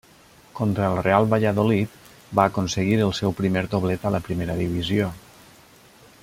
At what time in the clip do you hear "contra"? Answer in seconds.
0.59-0.85